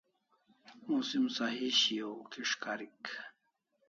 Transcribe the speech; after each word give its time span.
Musim 0.89 1.25
sahi 1.35 1.67
shiau 1.81 2.15
kis' 2.31 2.57
karik 2.63 3.05